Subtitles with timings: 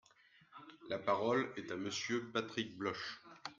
[0.89, 3.21] La parole est à Monsieur Patrick Bloche.